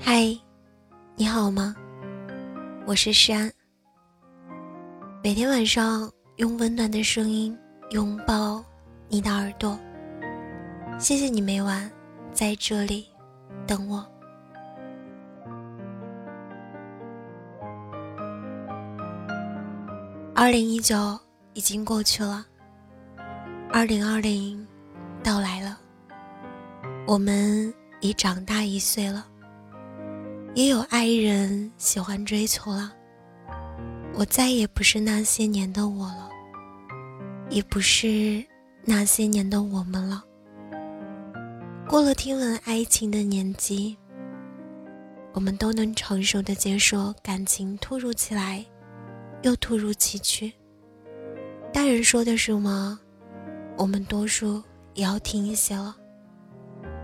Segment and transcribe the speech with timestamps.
[0.00, 0.32] 嗨，
[1.16, 1.74] 你好吗？
[2.86, 3.50] 我是山。
[5.24, 7.56] 每天晚上用温暖的声音
[7.90, 8.64] 拥抱
[9.08, 9.76] 你的耳朵。
[11.00, 11.90] 谢谢你每晚
[12.32, 13.08] 在这里
[13.66, 14.06] 等我。
[20.32, 21.18] 二零一九
[21.54, 22.46] 已经过去了，
[23.72, 24.64] 二零二零
[25.24, 25.76] 到来了，
[27.04, 29.26] 我们已长大一岁了，
[30.54, 32.92] 也有爱人喜欢追求了。
[34.14, 36.28] 我再也不是那些年的我了，
[37.50, 38.44] 也不是
[38.84, 40.24] 那些年的我们了。
[41.88, 43.96] 过了听闻爱情的年纪，
[45.32, 48.64] 我们都能成熟的接受感情突如其来。
[49.42, 50.52] 又突如其去。
[51.72, 52.98] 大人说的什么，
[53.76, 54.60] 我们多数
[54.94, 55.96] 也要听一些了。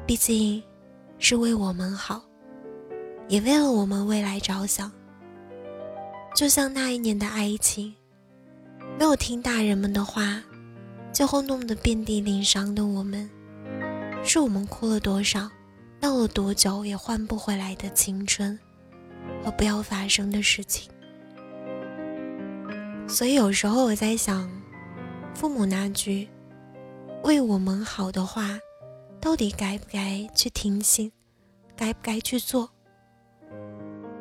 [0.04, 0.60] 毕竟，
[1.20, 2.20] 是为我们好，
[3.28, 4.90] 也为了我们未来着想。
[6.34, 7.94] 就像那一年的爱情，
[8.98, 10.42] 没有听大人们的话，
[11.12, 13.30] 最后弄得遍体鳞伤的我们，
[14.24, 15.48] 是我们哭了多少，
[16.00, 18.58] 闹了多久也换不回来的青春
[19.44, 20.90] 和不要发生的事情。
[23.06, 24.50] 所以有时候我在想，
[25.34, 26.28] 父母那句
[27.22, 28.58] “为我们好”的话，
[29.20, 31.12] 到底该不该去听信，
[31.76, 32.68] 该不该去做？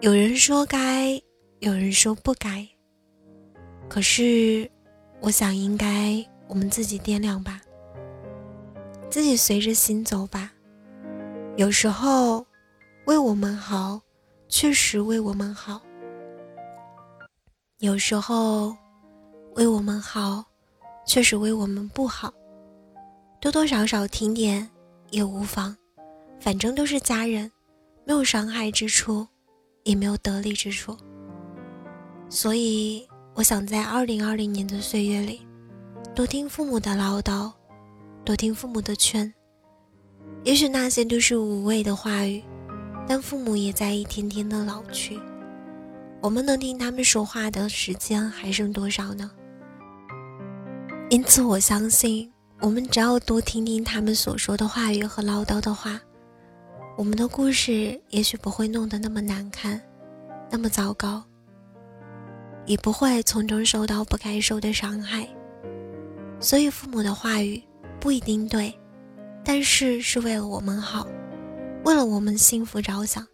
[0.04, 1.14] 有人说该，
[1.60, 2.68] 有人说不该。
[3.88, 4.70] 可是，
[5.22, 7.62] 我想应该我们自己掂量吧，
[9.10, 10.52] 自己随着心走吧。
[11.56, 12.46] 有时候，
[13.06, 14.02] 为我们好，
[14.50, 15.82] 确实为我们好。
[17.80, 18.76] 有时候，
[19.56, 20.44] 为我们好，
[21.08, 22.34] 确实为我们不好。
[23.40, 24.70] 多多少少听点
[25.12, 25.74] 也无妨，
[26.42, 27.50] 反正都是家人，
[28.04, 29.26] 没有伤害之处，
[29.84, 30.98] 也没有得利之处。
[32.30, 35.46] 所以，我想在二零二零年的岁月里，
[36.16, 37.52] 多听父母的唠叨，
[38.26, 39.32] 多听父母的劝。
[40.44, 42.44] 也许那些都是无谓的话语，
[43.08, 45.20] 但父母也在一天天的老去。
[46.22, 49.30] 我们能听他们说话的时间还剩多少呢？
[51.10, 56.00] 因此，我相信，我们只要多听听他们所说的话语和唠叨的话，
[56.96, 59.82] 我们的故事也许不会弄得那么难看，
[60.52, 61.24] 那么糟糕，
[62.66, 65.28] 也不会从中受到不该受的伤害。
[66.40, 67.62] 所以，父母的话语
[68.00, 68.72] 不一定对，
[69.44, 71.08] 但是是为了我们好，
[71.84, 73.28] 为了我们幸福着想，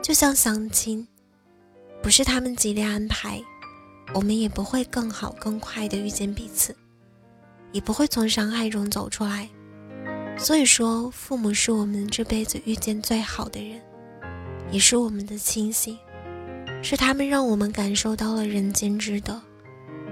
[0.00, 1.06] 就像相亲。
[2.00, 3.42] 不是他们极力安排，
[4.14, 6.76] 我们也不会更好更快的遇见彼此，
[7.72, 9.48] 也不会从伤害中走出来。
[10.36, 13.80] 所以说，父母是我们这辈子遇见最好的人，
[14.70, 15.96] 也是我们的亲信，
[16.82, 19.40] 是他们让我们感受到了人间值得，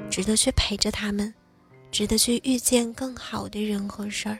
[0.09, 1.33] 值得去陪着他们，
[1.91, 4.39] 值得去遇见更好的人和事儿。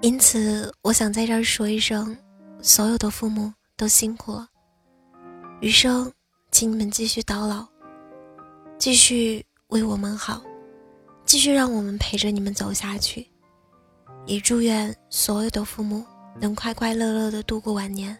[0.00, 2.16] 因此，我想在这儿说一声，
[2.62, 4.48] 所有的父母都辛苦了。
[5.60, 6.10] 余生，
[6.50, 7.66] 请你们继续叨唠，
[8.78, 10.42] 继续为我们好，
[11.24, 13.26] 继续让我们陪着你们走下去。
[14.26, 16.04] 也祝愿所有的父母
[16.40, 18.16] 能快快乐乐的度过晚年，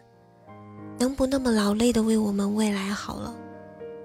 [0.97, 3.35] 能不那么劳累的为我们未来好了，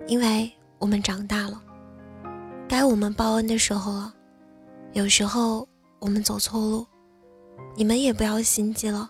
[0.07, 1.63] 因为我们长大了，
[2.69, 4.13] 该我们报恩的时候了。
[4.93, 5.67] 有时候
[6.01, 6.87] 我们走错路，
[7.77, 9.09] 你们也不要心急了，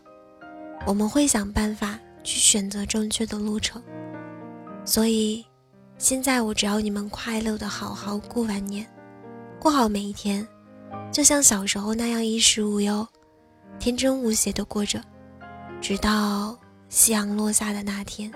[0.86, 3.82] 我们会想办法去选择正确的路程。
[4.84, 5.44] 所以，
[5.97, 8.86] 现在我只要你们快乐的好好过完年，
[9.58, 10.47] 过好每一天，
[11.10, 13.06] 就像小时候那样衣食无忧、
[13.78, 15.03] 天真无邪的过着，
[15.80, 16.58] 直到
[16.88, 18.32] 夕阳落下的那天。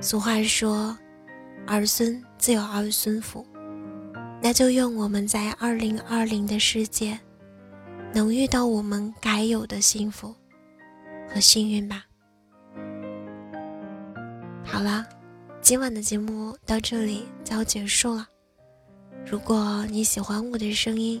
[0.00, 0.96] 俗话说，
[1.66, 3.46] 儿孙自有儿孙福，
[4.42, 7.18] 那就愿我们在二零二零的世界，
[8.12, 10.34] 能遇到我们该有的幸福
[11.32, 12.04] 和幸运吧。
[14.64, 15.06] 好了。
[15.62, 18.26] 今晚的节目到这里就要结束了。
[19.26, 21.20] 如果你喜欢我的声音，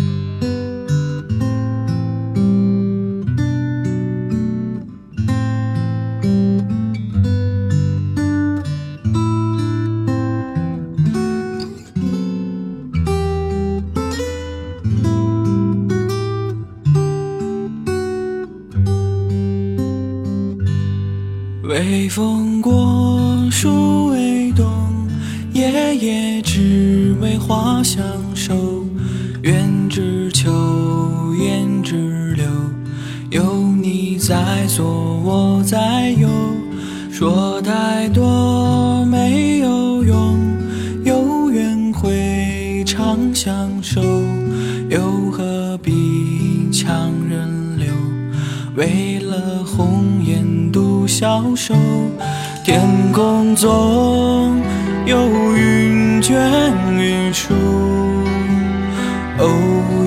[21.71, 24.67] 微风过，树微动，
[25.53, 28.03] 夜夜只为花相
[28.35, 28.85] 守。
[29.43, 32.45] 愿只求，言只留，
[33.29, 34.83] 有你在左，
[35.23, 36.27] 我在右。
[37.09, 40.37] 说太多没有用，
[41.05, 44.01] 有缘会长相守，
[44.89, 47.93] 又何必强人留？
[48.75, 49.10] 为
[51.11, 51.75] 消瘦，
[52.63, 52.79] 天
[53.11, 53.69] 空总
[55.05, 55.27] 有
[55.57, 56.39] 云卷
[56.97, 57.53] 云舒，
[59.37, 59.45] 偶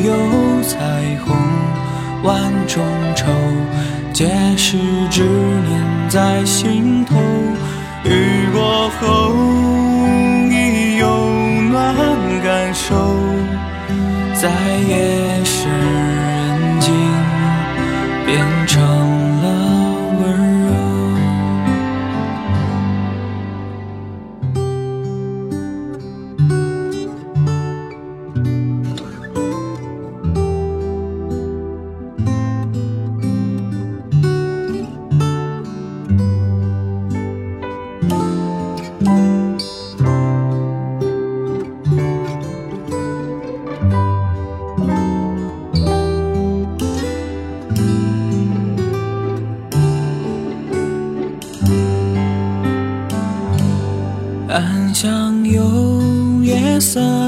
[0.03, 0.79] 有彩
[1.23, 1.37] 虹
[2.23, 2.83] 万种
[3.15, 3.27] 愁。
[4.15, 4.79] 皆是
[5.11, 7.17] 执念在心头，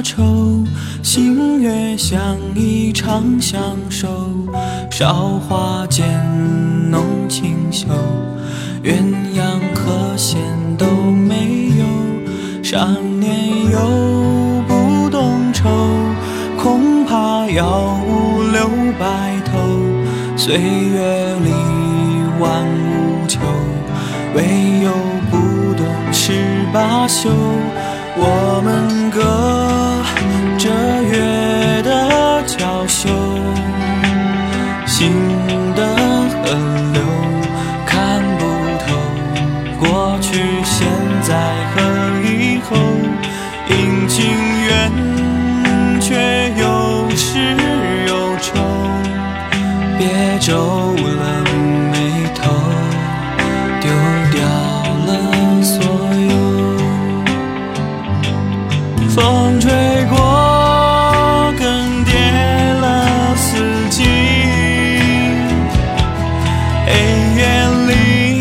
[0.06, 0.64] 愁，
[1.02, 3.60] 星月相依长相
[3.90, 4.06] 守。
[4.88, 6.06] 韶华渐
[6.88, 7.88] 浓清秀，
[8.84, 9.02] 鸳
[9.34, 10.40] 鸯和弦
[10.78, 11.84] 都没有。
[12.62, 15.68] 少年又不懂愁，
[16.56, 18.68] 恐怕要五留
[19.00, 19.58] 白头。
[20.36, 21.50] 岁月里
[22.38, 23.40] 万物求，
[24.36, 24.44] 唯
[24.84, 24.92] 有
[25.32, 26.54] 不懂失。
[26.72, 27.30] 罢休，
[28.18, 29.20] 我们隔
[30.58, 30.70] 着
[31.02, 33.08] 月的娇羞，
[34.86, 35.12] 心
[35.74, 35.84] 的
[36.30, 36.42] 河
[36.94, 37.02] 流
[37.84, 38.42] 看不
[38.86, 38.86] 透，
[39.78, 40.88] 过去、现
[41.22, 41.34] 在
[41.74, 41.74] 和
[42.24, 42.76] 以后，
[43.68, 44.14] 阴晴
[44.66, 44.70] 圆
[46.00, 46.64] 缺有
[47.14, 47.54] 始
[48.08, 48.54] 有终，
[49.98, 50.08] 别
[50.40, 50.54] 皱
[50.94, 51.45] 了
[67.06, 67.46] 黑夜
[67.86, 68.35] 里，